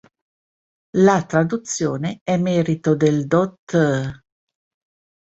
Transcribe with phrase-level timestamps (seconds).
[0.97, 3.77] La traduzione è merito del dott.